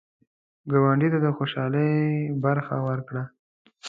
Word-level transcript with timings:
ګاونډي 0.71 1.07
ته 1.13 1.19
د 1.25 1.27
خوشحالۍ 1.37 1.91
برخه 2.43 2.75
ورکړه 2.87 3.23